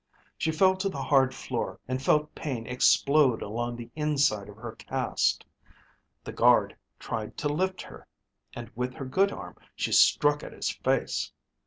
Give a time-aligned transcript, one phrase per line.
[0.35, 4.71] She fell to the hard floor and felt pain explode along the inside of her
[4.71, 5.45] cast.
[6.23, 8.07] The guard tried to lift her,
[8.55, 11.31] and with her good arm she struck at his face.